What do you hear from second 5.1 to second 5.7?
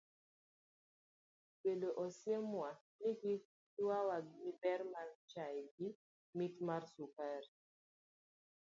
chai